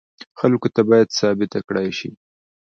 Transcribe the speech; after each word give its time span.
خلکو 0.39 0.67
ته 0.75 0.81
باید 0.89 1.15
ثابته 1.19 1.59
کړای 1.67 1.89
شي. 1.97 2.09